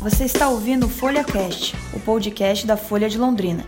Você 0.00 0.26
está 0.26 0.48
ouvindo 0.48 0.86
o 0.86 0.88
Folha 0.88 1.24
Cast, 1.24 1.74
o 1.92 1.98
podcast 1.98 2.64
da 2.64 2.76
Folha 2.76 3.08
de 3.08 3.18
Londrina. 3.18 3.66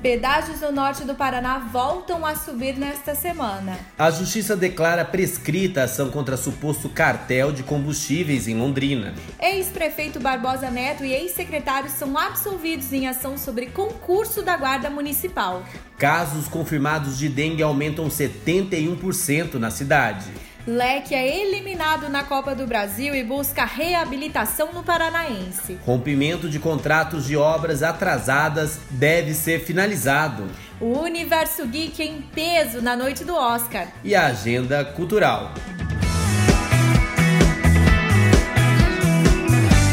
Pedágios 0.00 0.60
no 0.60 0.70
norte 0.70 1.02
do 1.02 1.16
Paraná 1.16 1.58
voltam 1.58 2.24
a 2.24 2.36
subir 2.36 2.76
nesta 2.76 3.16
semana. 3.16 3.76
A 3.98 4.12
Justiça 4.12 4.54
declara 4.54 5.04
prescrita 5.04 5.80
a 5.80 5.84
ação 5.84 6.10
contra 6.10 6.36
suposto 6.36 6.88
cartel 6.88 7.50
de 7.50 7.64
combustíveis 7.64 8.46
em 8.46 8.56
Londrina. 8.56 9.14
Ex-prefeito 9.40 10.20
Barbosa 10.20 10.70
Neto 10.70 11.04
e 11.04 11.12
ex-secretários 11.12 11.94
são 11.94 12.16
absolvidos 12.16 12.92
em 12.92 13.08
ação 13.08 13.36
sobre 13.36 13.66
concurso 13.66 14.42
da 14.42 14.56
Guarda 14.56 14.88
Municipal. 14.90 15.64
Casos 15.98 16.46
confirmados 16.46 17.18
de 17.18 17.28
dengue 17.28 17.64
aumentam 17.64 18.06
71% 18.06 19.54
na 19.54 19.72
cidade. 19.72 20.26
Leque 20.66 21.14
é 21.14 21.42
eliminado 21.42 22.08
na 22.08 22.24
Copa 22.24 22.54
do 22.54 22.66
Brasil 22.66 23.14
e 23.14 23.22
busca 23.22 23.66
reabilitação 23.66 24.72
no 24.72 24.82
Paranaense. 24.82 25.78
Rompimento 25.84 26.48
de 26.48 26.58
contratos 26.58 27.26
de 27.26 27.36
obras 27.36 27.82
atrasadas 27.82 28.80
deve 28.88 29.34
ser 29.34 29.62
finalizado. 29.62 30.46
O 30.80 31.00
Universo 31.00 31.66
Geek 31.66 32.02
em 32.02 32.22
peso 32.22 32.80
na 32.80 32.96
noite 32.96 33.24
do 33.24 33.34
Oscar. 33.34 33.88
E 34.02 34.14
a 34.14 34.28
agenda 34.28 34.82
cultural. 34.86 35.52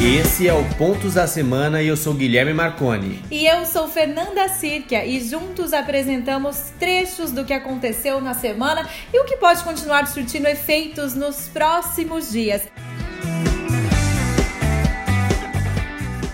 Esse 0.03 0.47
é 0.47 0.53
o 0.53 0.67
Pontos 0.77 1.13
da 1.13 1.27
Semana 1.27 1.79
e 1.79 1.87
eu 1.87 1.95
sou 1.95 2.15
Guilherme 2.15 2.55
Marconi. 2.55 3.21
E 3.29 3.45
eu 3.45 3.67
sou 3.67 3.87
Fernanda 3.87 4.49
Cirquia 4.49 5.05
e 5.05 5.23
juntos 5.23 5.73
apresentamos 5.73 6.71
trechos 6.79 7.31
do 7.31 7.45
que 7.45 7.53
aconteceu 7.53 8.19
na 8.19 8.33
semana 8.33 8.89
e 9.13 9.19
o 9.19 9.25
que 9.25 9.37
pode 9.37 9.63
continuar 9.63 10.07
surtindo 10.07 10.47
efeitos 10.47 11.13
nos 11.13 11.47
próximos 11.49 12.31
dias. 12.31 12.63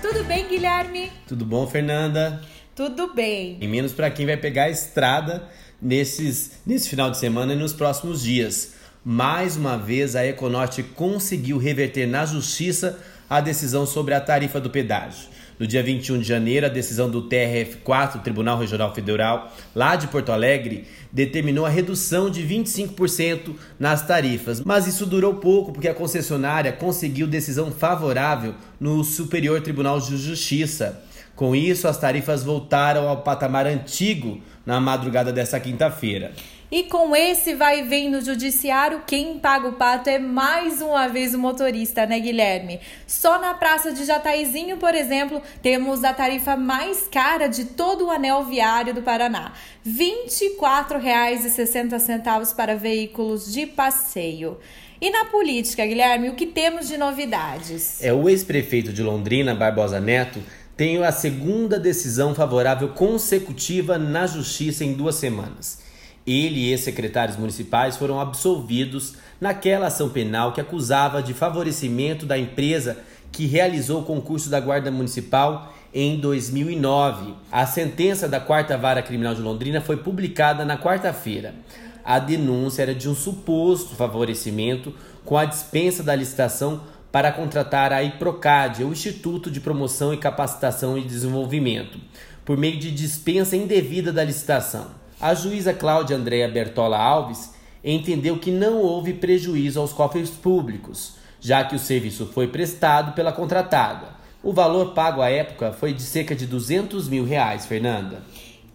Tudo 0.02 0.23
bem, 0.23 0.48
Guilherme? 0.48 1.12
Tudo 1.28 1.44
bom, 1.44 1.68
Fernanda? 1.68 2.42
Tudo 2.73 3.14
bem. 3.14 3.58
E 3.60 3.68
menos 3.68 3.92
para 3.92 4.10
quem 4.10 4.26
vai 4.26 4.38
pegar 4.38 4.64
a 4.64 4.70
estrada 4.70 5.45
nesses, 5.82 6.62
nesse 6.66 6.88
final 6.88 7.12
de 7.12 7.18
semana 7.18 7.52
e 7.52 7.58
nos 7.58 7.73
próximos 7.73 8.23
dias. 8.23 8.76
Mais 9.04 9.58
uma 9.58 9.78
vez, 9.78 10.16
a 10.16 10.26
Econorte 10.26 10.84
conseguiu 10.84 11.58
reverter 11.58 12.08
na 12.08 12.26
justiça 12.26 12.98
a 13.30 13.42
decisão 13.42 13.86
sobre 13.86 14.14
a 14.14 14.22
tarifa 14.22 14.59
do 14.59 14.70
pedágio. 14.70 15.28
No 15.59 15.66
dia 15.66 15.81
21 15.81 16.20
de 16.20 16.28
janeiro, 16.28 16.67
a 16.67 16.70
decisão 16.70 17.09
do 17.09 17.28
TRF4, 17.28 18.22
Tribunal 18.22 18.59
Regional 18.59 18.94
Federal, 18.94 19.52
lá 19.75 19.95
de 19.95 20.08
Porto 20.08 20.31
Alegre, 20.31 20.86
determinou 21.11 21.66
a 21.66 21.70
redução 21.70 22.30
de 22.30 22.44
25% 22.44 23.55
nas 23.80 24.05
tarifas. 24.05 24.61
Mas 24.61 24.86
isso 24.86 25.05
durou 25.05 25.36
pouco 25.36 25.72
porque 25.72 25.88
a 25.88 25.95
concessionária 25.95 26.72
conseguiu 26.72 27.25
decisão 27.25 27.72
favorável 27.72 28.53
no 28.80 29.03
Superior 29.03 29.59
Tribunal 29.61 30.00
de 30.00 30.16
Justiça. 30.16 31.02
Com 31.36 31.55
isso, 31.55 31.88
as 31.88 31.98
tarifas 31.98 32.44
voltaram 32.44 33.08
ao 33.08 33.22
patamar 33.22 33.66
antigo 33.66 34.39
na 34.64 34.80
madrugada 34.80 35.31
desta 35.31 35.59
quinta-feira. 35.59 36.33
E 36.70 36.84
com 36.84 37.16
esse 37.16 37.56
vai 37.56 37.84
vem 37.84 38.10
no 38.10 38.20
judiciário, 38.20 39.02
quem 39.08 39.40
paga 39.40 39.70
o 39.70 39.73
pato 39.73 40.10
é 40.10 40.20
mais 40.20 40.82
uma 40.82 41.08
vez 41.08 41.34
o 41.34 41.40
motorista, 41.40 42.06
né, 42.06 42.20
Guilherme? 42.20 42.82
Só 43.08 43.40
na 43.40 43.54
Praça 43.54 43.94
de 43.94 44.04
Jataizinho, 44.04 44.76
por 44.76 44.94
exemplo, 44.94 45.42
temos 45.62 46.04
a 46.04 46.14
tarifa 46.14 46.58
mais 46.58 47.08
cara 47.10 47.48
de 47.48 47.64
todo 47.64 48.08
o 48.08 48.12
anel 48.12 48.44
viário 48.44 48.94
do 48.94 49.02
Paraná. 49.02 49.54
R$ 49.86 49.94
24,60 50.30 52.54
para 52.54 52.76
veículos 52.76 53.54
de 53.54 53.66
passeio. 53.66 54.58
E 55.00 55.10
na 55.10 55.23
política, 55.23 55.86
Guilherme, 55.86 56.28
o 56.28 56.36
que 56.36 56.48
temos 56.48 56.90
de 56.90 56.98
novidades? 56.98 58.04
É 58.04 58.12
o 58.12 58.28
ex-prefeito 58.28 58.92
de 58.92 59.02
Londrina, 59.02 59.56
Barbosa 59.56 60.02
Neto, 60.02 60.44
tem 60.76 61.02
a 61.02 61.14
segunda 61.14 61.80
decisão 61.80 62.36
favorável 62.36 62.89
consecutiva 62.89 63.98
na 63.98 64.28
justiça 64.28 64.84
em 64.84 64.92
duas 64.92 65.16
semanas. 65.16 65.86
Ele 66.27 66.60
e 66.60 66.71
ex-secretários 66.71 67.38
municipais 67.38 67.95
foram 67.95 68.20
absolvidos 68.20 69.14
naquela 69.39 69.88
ação 69.88 70.10
penal 70.10 70.52
que 70.52 70.60
acusava 70.60 71.23
de 71.23 71.33
favorecimento 71.33 72.26
da 72.26 72.38
empresa 72.38 72.98
que 73.32 73.45
realizou 73.45 74.02
o 74.02 74.05
concurso 74.05 74.49
da 74.49 74.60
Guarda 74.60 74.92
Municipal 74.92 75.73
em 75.93 76.20
2009. 76.20 77.33
A 77.49 77.66
sentença 77.66 78.27
da 78.27 78.42
Quarta 78.42 78.77
Vara 78.77 79.02
Criminal 79.02 79.33
de 79.33 79.42
Londrina 79.42 79.80
foi 79.80 79.95
publicada 79.95 80.66
na 80.66 80.77
quarta-feira. 80.77 81.55
A 82.04 82.20
denúncia 82.20 82.82
era 82.82 82.93
de 82.93 83.08
um 83.08 83.16
suposto 83.16 83.95
favorecimento 83.95 84.93
com 85.23 85.37
a 85.37 85.45
dispensa 85.45 86.04
da 86.04 86.16
licitação 86.16 86.82
para 87.11 87.32
contratar 87.32 87.93
a 87.93 88.04
IPROCAD, 88.04 88.83
o 88.83 88.92
Instituto 88.92 89.49
de 89.49 89.61
Promoção 89.61 90.14
e 90.14 90.17
Capacitação 90.17 90.98
e 90.98 91.04
Desenvolvimento, 91.04 91.99
por 92.43 92.58
meio 92.58 92.77
de 92.77 92.92
dispensa 92.92 93.55
indevida 93.55 94.11
da 94.11 94.23
licitação. 94.23 95.07
A 95.20 95.33
juíza 95.33 95.73
Cláudia 95.73 96.16
Andréa 96.16 96.48
Bertola 96.48 96.95
Alves 96.95 97.52
entendeu 97.83 98.38
que 98.38 98.52
não 98.52 98.78
houve 98.78 99.14
prejuízo 99.14 99.80
aos 99.80 99.92
cofres 99.92 100.30
públicos, 100.30 101.16
já 101.42 101.64
que 101.64 101.76
o 101.76 101.80
serviço 101.80 102.28
foi 102.28 102.48
prestado 102.48 103.14
pela 103.14 103.32
contratada. 103.32 104.10
O 104.44 104.54
valor 104.54 104.94
pago 104.94 105.20
à 105.20 105.30
época 105.30 105.73
foi 105.73 105.92
de 105.92 106.04
cerca 106.04 106.36
de 106.36 106.45
200 106.45 107.10
mil 107.10 107.26
reais, 107.26 107.66
Fernanda. 107.66 108.22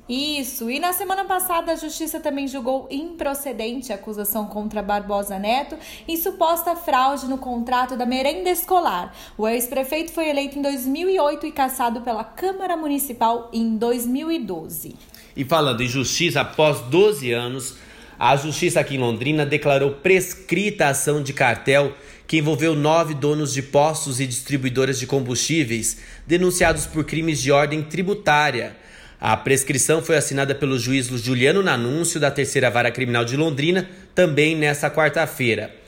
Isso, 0.08 0.68
e 0.68 0.80
na 0.80 0.92
semana 0.92 1.24
passada 1.24 1.70
a 1.70 1.76
Justiça 1.76 2.18
também 2.18 2.48
julgou 2.48 2.88
improcedente 2.90 3.92
a 3.92 3.94
acusação 3.94 4.46
contra 4.46 4.82
Barbosa 4.82 5.38
Neto 5.38 5.76
em 6.08 6.16
suposta 6.16 6.74
fraude 6.74 7.28
no 7.28 7.38
contrato 7.38 7.96
da 7.96 8.04
merenda 8.04 8.50
escolar. 8.50 9.14
O 9.38 9.46
ex-prefeito 9.46 10.10
foi 10.10 10.28
eleito 10.28 10.58
em 10.58 10.62
2008 10.62 11.46
e 11.46 11.52
cassado 11.52 12.00
pela 12.00 12.24
Câmara 12.24 12.76
Municipal 12.76 13.48
em 13.52 13.76
2012. 13.76 14.96
E 15.36 15.44
falando 15.44 15.82
em 15.82 15.88
justiça, 15.88 16.40
após 16.40 16.80
12 16.82 17.32
anos, 17.32 17.76
a 18.18 18.36
justiça 18.36 18.80
aqui 18.80 18.96
em 18.96 18.98
Londrina 18.98 19.44
declarou 19.44 19.92
prescrita 19.92 20.86
a 20.86 20.90
ação 20.90 21.22
de 21.22 21.32
cartel 21.32 21.92
que 22.26 22.38
envolveu 22.38 22.74
nove 22.74 23.14
donos 23.14 23.52
de 23.52 23.62
postos 23.62 24.20
e 24.20 24.26
distribuidoras 24.26 24.98
de 24.98 25.06
combustíveis 25.06 25.98
denunciados 26.26 26.86
por 26.86 27.04
crimes 27.04 27.42
de 27.42 27.50
ordem 27.50 27.82
tributária. 27.82 28.76
A 29.20 29.36
prescrição 29.36 30.02
foi 30.02 30.16
assinada 30.16 30.54
pelo 30.54 30.78
juiz 30.78 31.06
Juliano 31.06 31.62
Nanúncio, 31.62 32.18
da 32.18 32.30
Terceira 32.30 32.70
Vara 32.70 32.90
Criminal 32.90 33.24
de 33.24 33.36
Londrina, 33.36 33.88
também 34.14 34.56
nesta 34.56 34.90
quarta-feira. 34.90 35.81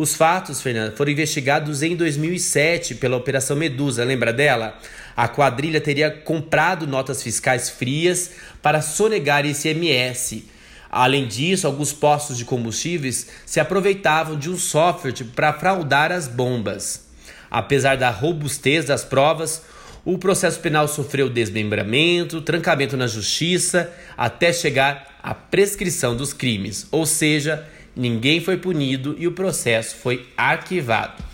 Os 0.00 0.14
fatos, 0.14 0.62
Fernanda, 0.62 0.96
foram 0.96 1.12
investigados 1.12 1.82
em 1.82 1.94
2007 1.94 2.94
pela 2.94 3.18
Operação 3.18 3.54
Medusa, 3.54 4.02
lembra 4.02 4.32
dela? 4.32 4.78
A 5.14 5.28
quadrilha 5.28 5.78
teria 5.78 6.10
comprado 6.10 6.86
notas 6.86 7.22
fiscais 7.22 7.68
frias 7.68 8.30
para 8.62 8.80
sonegar 8.80 9.44
ICMS. 9.44 10.46
Além 10.90 11.26
disso, 11.26 11.66
alguns 11.66 11.92
postos 11.92 12.38
de 12.38 12.46
combustíveis 12.46 13.26
se 13.44 13.60
aproveitavam 13.60 14.38
de 14.38 14.48
um 14.48 14.56
software 14.56 15.12
para 15.36 15.52
fraudar 15.52 16.10
as 16.10 16.26
bombas. 16.26 17.06
Apesar 17.50 17.98
da 17.98 18.08
robustez 18.08 18.86
das 18.86 19.04
provas, 19.04 19.60
o 20.02 20.16
processo 20.16 20.60
penal 20.60 20.88
sofreu 20.88 21.28
desmembramento, 21.28 22.40
trancamento 22.40 22.96
na 22.96 23.06
justiça, 23.06 23.92
até 24.16 24.50
chegar 24.50 25.18
à 25.22 25.34
prescrição 25.34 26.16
dos 26.16 26.32
crimes, 26.32 26.86
ou 26.90 27.04
seja, 27.04 27.68
ninguém 28.00 28.40
foi 28.40 28.56
punido 28.56 29.14
e 29.18 29.26
o 29.26 29.32
processo 29.32 29.96
foi 29.96 30.26
arquivado. 30.36 31.29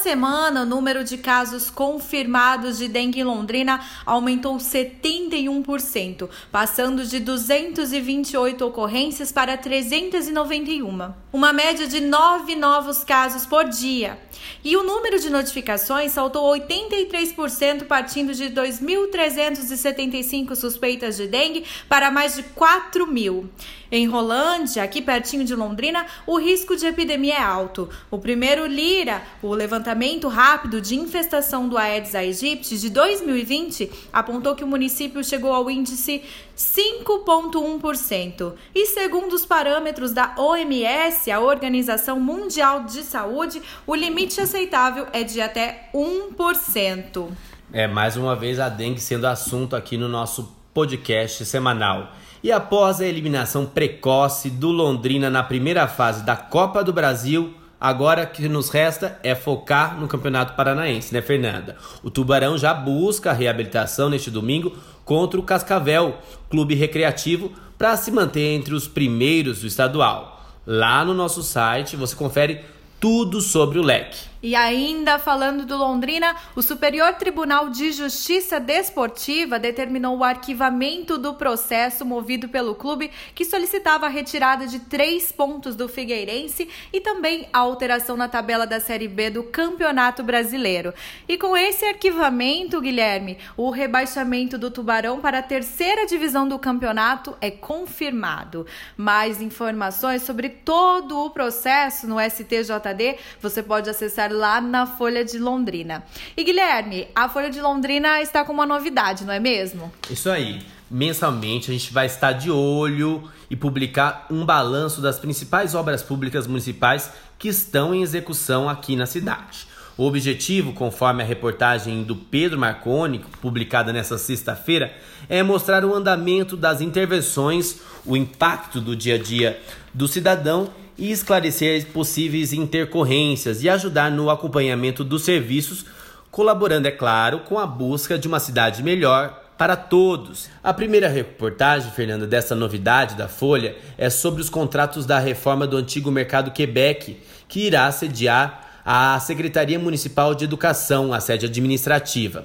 Semana, 0.00 0.62
o 0.62 0.66
número 0.66 1.04
de 1.04 1.18
casos 1.18 1.70
confirmados 1.70 2.78
de 2.78 2.88
dengue 2.88 3.20
em 3.20 3.24
Londrina 3.24 3.80
aumentou 4.06 4.56
71%, 4.56 6.26
passando 6.50 7.04
de 7.04 7.20
228 7.20 8.66
ocorrências 8.66 9.30
para 9.30 9.58
391. 9.58 11.12
Uma 11.32 11.52
média 11.52 11.86
de 11.86 12.00
9 12.00 12.56
novos 12.56 13.04
casos 13.04 13.46
por 13.46 13.68
dia. 13.68 14.18
E 14.64 14.74
o 14.76 14.82
número 14.82 15.20
de 15.20 15.28
notificações 15.28 16.12
saltou 16.12 16.50
83%, 16.54 17.84
partindo 17.84 18.32
de 18.34 18.46
2.375 18.46 20.56
suspeitas 20.56 21.18
de 21.18 21.26
dengue 21.26 21.66
para 21.88 22.10
mais 22.10 22.36
de 22.36 22.42
4 22.42 23.06
mil. 23.06 23.50
Em 23.92 24.06
Rolândia, 24.06 24.84
aqui 24.84 25.02
pertinho 25.02 25.44
de 25.44 25.52
Londrina, 25.54 26.06
o 26.24 26.38
risco 26.38 26.76
de 26.76 26.86
epidemia 26.86 27.34
é 27.34 27.42
alto. 27.42 27.90
O 28.08 28.18
primeiro 28.18 28.64
Lira, 28.64 29.20
o 29.42 29.52
levantamento 29.52 29.89
rápido 30.28 30.80
de 30.80 30.94
infestação 30.94 31.68
do 31.68 31.76
Aedes 31.78 32.14
aegypti 32.14 32.78
de 32.78 32.90
2020, 32.90 33.90
apontou 34.12 34.54
que 34.54 34.64
o 34.64 34.66
município 34.66 35.22
chegou 35.22 35.52
ao 35.52 35.70
índice 35.70 36.22
5,1%. 36.56 38.52
E 38.74 38.86
segundo 38.86 39.32
os 39.32 39.46
parâmetros 39.46 40.12
da 40.12 40.34
OMS, 40.36 41.30
a 41.30 41.40
Organização 41.40 42.20
Mundial 42.20 42.84
de 42.84 43.02
Saúde, 43.02 43.62
o 43.86 43.94
limite 43.94 44.40
aceitável 44.40 45.06
é 45.12 45.22
de 45.22 45.40
até 45.40 45.88
1%. 45.94 47.28
É, 47.72 47.86
mais 47.86 48.16
uma 48.16 48.34
vez 48.34 48.58
a 48.58 48.68
dengue 48.68 49.00
sendo 49.00 49.26
assunto 49.26 49.76
aqui 49.76 49.96
no 49.96 50.08
nosso 50.08 50.56
podcast 50.74 51.44
semanal. 51.44 52.12
E 52.42 52.50
após 52.50 53.00
a 53.00 53.06
eliminação 53.06 53.66
precoce 53.66 54.48
do 54.48 54.70
Londrina 54.70 55.28
na 55.28 55.42
primeira 55.42 55.86
fase 55.86 56.24
da 56.24 56.36
Copa 56.36 56.82
do 56.82 56.92
Brasil, 56.92 57.54
agora 57.80 58.26
que 58.26 58.48
nos 58.48 58.68
resta 58.68 59.18
é 59.22 59.34
focar 59.34 59.98
no 59.98 60.06
Campeonato 60.06 60.54
Paranaense, 60.54 61.12
né, 61.14 61.22
Fernanda? 61.22 61.76
O 62.02 62.10
Tubarão 62.10 62.58
já 62.58 62.74
busca 62.74 63.30
a 63.30 63.34
reabilitação 63.34 64.10
neste 64.10 64.30
domingo 64.30 64.76
contra 65.04 65.40
o 65.40 65.42
Cascavel, 65.42 66.18
clube 66.48 66.74
recreativo, 66.74 67.50
para 67.78 67.96
se 67.96 68.12
manter 68.12 68.54
entre 68.54 68.74
os 68.74 68.86
primeiros 68.86 69.62
do 69.62 69.66
estadual. 69.66 70.44
Lá 70.66 71.04
no 71.04 71.14
nosso 71.14 71.42
site 71.42 71.96
você 71.96 72.14
confere 72.14 72.60
tudo 73.00 73.40
sobre 73.40 73.78
o 73.78 73.82
leque. 73.82 74.29
E 74.42 74.56
ainda 74.56 75.18
falando 75.18 75.66
do 75.66 75.76
Londrina, 75.76 76.34
o 76.56 76.62
Superior 76.62 77.12
Tribunal 77.12 77.68
de 77.68 77.92
Justiça 77.92 78.58
Desportiva 78.58 79.58
determinou 79.58 80.16
o 80.16 80.24
arquivamento 80.24 81.18
do 81.18 81.34
processo 81.34 82.06
movido 82.06 82.48
pelo 82.48 82.74
clube 82.74 83.10
que 83.34 83.44
solicitava 83.44 84.06
a 84.06 84.08
retirada 84.08 84.66
de 84.66 84.78
três 84.78 85.30
pontos 85.30 85.76
do 85.76 85.86
Figueirense 85.86 86.70
e 86.90 87.02
também 87.02 87.50
a 87.52 87.58
alteração 87.58 88.16
na 88.16 88.28
tabela 88.28 88.66
da 88.66 88.80
Série 88.80 89.08
B 89.08 89.28
do 89.28 89.42
Campeonato 89.42 90.22
Brasileiro. 90.22 90.94
E 91.28 91.36
com 91.36 91.54
esse 91.54 91.84
arquivamento, 91.84 92.80
Guilherme, 92.80 93.36
o 93.58 93.68
rebaixamento 93.68 94.56
do 94.56 94.70
Tubarão 94.70 95.20
para 95.20 95.40
a 95.40 95.42
terceira 95.42 96.06
divisão 96.06 96.48
do 96.48 96.58
campeonato 96.58 97.36
é 97.42 97.50
confirmado. 97.50 98.66
Mais 98.96 99.42
informações 99.42 100.22
sobre 100.22 100.48
todo 100.48 101.26
o 101.26 101.28
processo 101.28 102.06
no 102.06 102.16
STJD 102.18 103.18
você 103.38 103.62
pode 103.62 103.90
acessar 103.90 104.29
lá 104.32 104.60
na 104.60 104.86
Folha 104.86 105.24
de 105.24 105.38
Londrina. 105.38 106.04
E 106.36 106.44
Guilherme, 106.44 107.08
a 107.14 107.28
Folha 107.28 107.50
de 107.50 107.60
Londrina 107.60 108.20
está 108.20 108.44
com 108.44 108.52
uma 108.52 108.66
novidade, 108.66 109.24
não 109.24 109.32
é 109.32 109.40
mesmo? 109.40 109.92
Isso 110.10 110.30
aí. 110.30 110.60
Mensalmente 110.90 111.70
a 111.70 111.72
gente 111.72 111.92
vai 111.92 112.06
estar 112.06 112.32
de 112.32 112.50
olho 112.50 113.30
e 113.48 113.54
publicar 113.54 114.26
um 114.30 114.44
balanço 114.44 115.00
das 115.00 115.18
principais 115.18 115.74
obras 115.74 116.02
públicas 116.02 116.46
municipais 116.46 117.12
que 117.38 117.48
estão 117.48 117.94
em 117.94 118.02
execução 118.02 118.68
aqui 118.68 118.96
na 118.96 119.06
cidade. 119.06 119.69
O 120.00 120.06
objetivo, 120.06 120.72
conforme 120.72 121.22
a 121.22 121.26
reportagem 121.26 122.02
do 122.02 122.16
Pedro 122.16 122.58
Marconi, 122.58 123.20
publicada 123.42 123.92
nesta 123.92 124.16
sexta-feira, 124.16 124.94
é 125.28 125.42
mostrar 125.42 125.84
o 125.84 125.94
andamento 125.94 126.56
das 126.56 126.80
intervenções, 126.80 127.80
o 128.06 128.16
impacto 128.16 128.80
do 128.80 128.96
dia 128.96 129.16
a 129.16 129.18
dia 129.18 129.60
do 129.92 130.08
cidadão 130.08 130.70
e 130.96 131.12
esclarecer 131.12 131.88
possíveis 131.88 132.54
intercorrências 132.54 133.62
e 133.62 133.68
ajudar 133.68 134.10
no 134.10 134.30
acompanhamento 134.30 135.04
dos 135.04 135.20
serviços, 135.20 135.84
colaborando, 136.30 136.88
é 136.88 136.92
claro, 136.92 137.40
com 137.40 137.58
a 137.58 137.66
busca 137.66 138.18
de 138.18 138.26
uma 138.26 138.40
cidade 138.40 138.82
melhor 138.82 139.38
para 139.58 139.76
todos. 139.76 140.48
A 140.64 140.72
primeira 140.72 141.10
reportagem, 141.10 141.92
Fernanda, 141.92 142.26
dessa 142.26 142.54
novidade 142.54 143.16
da 143.16 143.28
Folha 143.28 143.76
é 143.98 144.08
sobre 144.08 144.40
os 144.40 144.48
contratos 144.48 145.04
da 145.04 145.18
reforma 145.18 145.66
do 145.66 145.76
antigo 145.76 146.10
Mercado 146.10 146.52
Quebec, 146.52 147.18
que 147.46 147.66
irá 147.66 147.92
sediar 147.92 148.69
a 148.84 149.18
Secretaria 149.20 149.78
Municipal 149.78 150.34
de 150.34 150.44
Educação, 150.44 151.12
a 151.12 151.20
sede 151.20 151.46
administrativa. 151.46 152.44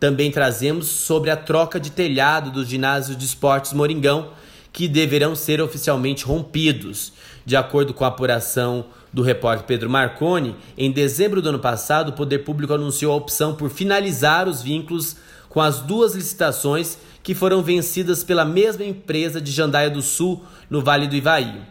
Também 0.00 0.30
trazemos 0.30 0.86
sobre 0.86 1.30
a 1.30 1.36
troca 1.36 1.78
de 1.78 1.90
telhado 1.90 2.50
do 2.50 2.64
ginásio 2.64 3.14
de 3.14 3.24
esportes 3.24 3.72
Moringão, 3.72 4.30
que 4.72 4.88
deverão 4.88 5.36
ser 5.36 5.60
oficialmente 5.60 6.24
rompidos. 6.24 7.12
De 7.46 7.56
acordo 7.56 7.94
com 7.94 8.04
a 8.04 8.08
apuração 8.08 8.86
do 9.12 9.22
repórter 9.22 9.66
Pedro 9.66 9.88
Marconi, 9.88 10.56
em 10.76 10.90
dezembro 10.90 11.40
do 11.40 11.48
ano 11.48 11.60
passado, 11.60 12.08
o 12.08 12.12
Poder 12.12 12.40
Público 12.40 12.74
anunciou 12.74 13.12
a 13.12 13.16
opção 13.16 13.54
por 13.54 13.70
finalizar 13.70 14.48
os 14.48 14.60
vínculos 14.60 15.16
com 15.48 15.60
as 15.60 15.78
duas 15.78 16.14
licitações 16.14 16.98
que 17.22 17.34
foram 17.34 17.62
vencidas 17.62 18.24
pela 18.24 18.44
mesma 18.44 18.84
empresa 18.84 19.40
de 19.40 19.52
Jandaia 19.52 19.88
do 19.88 20.02
Sul, 20.02 20.44
no 20.68 20.82
Vale 20.82 21.06
do 21.06 21.14
Ivaí. 21.14 21.62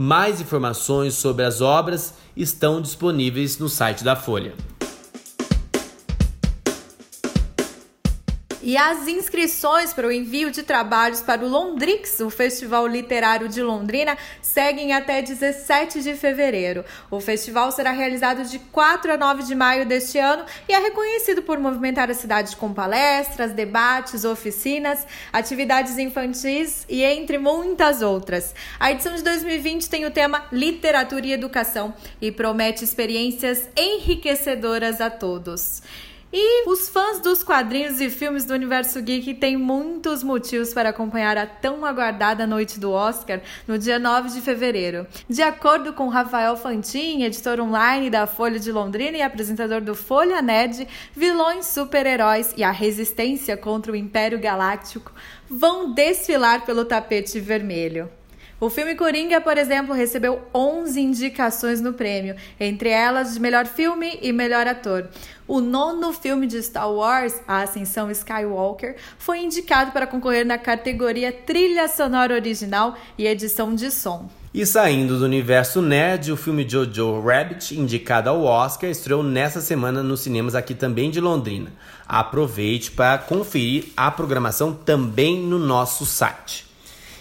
Mais 0.00 0.40
informações 0.40 1.14
sobre 1.14 1.44
as 1.44 1.60
obras 1.60 2.14
estão 2.36 2.80
disponíveis 2.80 3.58
no 3.58 3.68
site 3.68 4.04
da 4.04 4.14
Folha. 4.14 4.54
E 8.60 8.76
as 8.76 9.06
inscrições 9.06 9.92
para 9.92 10.08
o 10.08 10.10
envio 10.10 10.50
de 10.50 10.64
trabalhos 10.64 11.20
para 11.20 11.44
o 11.44 11.48
Londrix, 11.48 12.18
o 12.18 12.28
Festival 12.28 12.88
Literário 12.88 13.48
de 13.48 13.62
Londrina, 13.62 14.18
seguem 14.42 14.92
até 14.92 15.22
17 15.22 16.02
de 16.02 16.14
fevereiro. 16.14 16.84
O 17.08 17.20
festival 17.20 17.70
será 17.70 17.92
realizado 17.92 18.42
de 18.44 18.58
4 18.58 19.12
a 19.12 19.16
9 19.16 19.44
de 19.44 19.54
maio 19.54 19.86
deste 19.86 20.18
ano 20.18 20.44
e 20.68 20.72
é 20.72 20.78
reconhecido 20.78 21.40
por 21.42 21.56
movimentar 21.60 22.10
a 22.10 22.14
cidade 22.14 22.56
com 22.56 22.74
palestras, 22.74 23.52
debates, 23.52 24.24
oficinas, 24.24 25.06
atividades 25.32 25.96
infantis 25.96 26.84
e 26.88 27.04
entre 27.04 27.38
muitas 27.38 28.02
outras. 28.02 28.56
A 28.80 28.90
edição 28.90 29.14
de 29.14 29.22
2020 29.22 29.88
tem 29.88 30.04
o 30.04 30.10
tema 30.10 30.46
Literatura 30.50 31.26
e 31.26 31.32
Educação 31.32 31.94
e 32.20 32.32
promete 32.32 32.82
experiências 32.82 33.68
enriquecedoras 33.76 35.00
a 35.00 35.08
todos. 35.08 35.80
E 36.30 36.68
os 36.68 36.90
fãs 36.90 37.20
dos 37.20 37.42
quadrinhos 37.42 38.02
e 38.02 38.10
filmes 38.10 38.44
do 38.44 38.52
universo 38.52 39.00
geek 39.00 39.32
têm 39.34 39.56
muitos 39.56 40.22
motivos 40.22 40.74
para 40.74 40.90
acompanhar 40.90 41.38
a 41.38 41.46
tão 41.46 41.86
aguardada 41.86 42.46
noite 42.46 42.78
do 42.78 42.92
Oscar 42.92 43.40
no 43.66 43.78
dia 43.78 43.98
9 43.98 44.28
de 44.28 44.42
fevereiro. 44.42 45.06
De 45.26 45.40
acordo 45.40 45.94
com 45.94 46.08
Rafael 46.08 46.54
Fantin, 46.54 47.22
editor 47.22 47.58
online 47.60 48.10
da 48.10 48.26
Folha 48.26 48.60
de 48.60 48.70
Londrina 48.70 49.16
e 49.16 49.22
apresentador 49.22 49.80
do 49.80 49.94
Folha 49.94 50.42
Nerd, 50.42 50.86
vilões, 51.14 51.66
super-heróis 51.66 52.52
e 52.58 52.62
a 52.62 52.70
resistência 52.70 53.56
contra 53.56 53.90
o 53.90 53.96
Império 53.96 54.38
Galáctico 54.38 55.10
vão 55.48 55.94
desfilar 55.94 56.66
pelo 56.66 56.84
tapete 56.84 57.40
vermelho. 57.40 58.17
O 58.60 58.68
filme 58.68 58.96
Coringa, 58.96 59.40
por 59.40 59.56
exemplo, 59.56 59.94
recebeu 59.94 60.42
11 60.52 61.00
indicações 61.00 61.80
no 61.80 61.92
prêmio, 61.92 62.34
entre 62.58 62.88
elas 62.88 63.34
de 63.34 63.40
melhor 63.40 63.66
filme 63.66 64.18
e 64.20 64.32
melhor 64.32 64.66
ator. 64.66 65.06
O 65.46 65.60
nono 65.60 66.12
filme 66.12 66.44
de 66.44 66.60
Star 66.60 66.92
Wars, 66.92 67.40
A 67.46 67.62
Ascensão 67.62 68.10
Skywalker, 68.10 68.96
foi 69.16 69.38
indicado 69.38 69.92
para 69.92 70.08
concorrer 70.08 70.44
na 70.44 70.58
categoria 70.58 71.30
Trilha 71.30 71.86
Sonora 71.86 72.34
Original 72.34 72.96
e 73.16 73.28
Edição 73.28 73.76
de 73.76 73.92
Som. 73.92 74.28
E 74.52 74.66
saindo 74.66 75.20
do 75.20 75.24
universo 75.24 75.80
nerd, 75.80 76.32
o 76.32 76.36
filme 76.36 76.68
Jojo 76.68 77.20
Rabbit, 77.20 77.78
indicado 77.78 78.28
ao 78.28 78.42
Oscar, 78.42 78.90
estreou 78.90 79.22
nessa 79.22 79.60
semana 79.60 80.02
nos 80.02 80.22
cinemas 80.22 80.56
aqui 80.56 80.74
também 80.74 81.12
de 81.12 81.20
Londrina. 81.20 81.72
Aproveite 82.08 82.90
para 82.90 83.18
conferir 83.18 83.92
a 83.96 84.10
programação 84.10 84.72
também 84.74 85.38
no 85.38 85.60
nosso 85.60 86.04
site. 86.04 86.67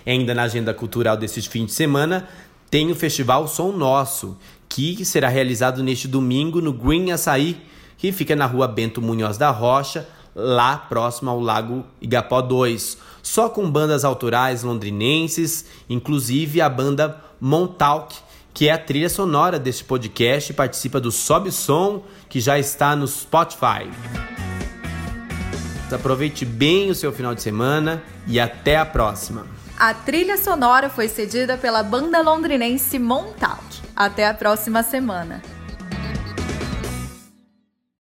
Ainda 0.08 0.34
na 0.34 0.44
agenda 0.44 0.74
cultural 0.74 1.18
desse 1.18 1.42
fim 1.42 1.66
de 1.66 1.74
semana, 1.74 2.30
tem 2.72 2.90
o 2.90 2.96
Festival 2.96 3.46
Som 3.46 3.74
Nosso, 3.74 4.38
que 4.70 5.04
será 5.04 5.28
realizado 5.28 5.84
neste 5.84 6.08
domingo 6.08 6.62
no 6.62 6.72
Green 6.72 7.12
Açaí, 7.12 7.58
que 7.98 8.14
fica 8.14 8.34
na 8.34 8.46
rua 8.46 8.70
Bento 8.70 9.02
Munhoz 9.02 9.38
da 9.38 9.50
Rocha, 9.50 10.08
lá 10.34 10.78
próximo 10.78 11.30
ao 11.30 11.42
Lago 11.42 11.84
Igapó 12.00 12.42
2. 12.42 12.98
Só 13.22 13.50
com 13.50 13.70
bandas 13.70 14.06
autorais 14.06 14.64
londrinenses, 14.64 15.66
inclusive 15.90 16.62
a 16.62 16.70
banda 16.70 17.22
Montauk, 17.42 18.16
que 18.54 18.70
é 18.70 18.72
a 18.72 18.78
trilha 18.78 19.10
sonora 19.10 19.60
deste 19.60 19.84
podcast 19.84 20.52
e 20.52 20.56
participa 20.56 21.02
do 21.02 21.12
Sobe 21.12 21.52
Som, 21.52 22.04
que 22.30 22.40
já 22.40 22.58
está 22.58 22.96
no 22.96 23.08
Spotify. 23.08 23.90
Aproveite 25.92 26.46
bem 26.46 26.90
o 26.90 26.96
seu 26.96 27.12
final 27.12 27.36
de 27.36 27.42
semana 27.42 28.02
e 28.26 28.40
até 28.40 28.78
a 28.78 28.86
próxima! 28.86 29.67
A 29.80 29.94
trilha 29.94 30.38
sonora 30.38 30.90
foi 30.90 31.08
cedida 31.08 31.56
pela 31.56 31.84
banda 31.84 32.20
londrinense 32.20 32.98
Montauk. 32.98 33.62
Até 33.96 34.26
a 34.26 34.34
próxima 34.34 34.82
semana. 34.82 35.40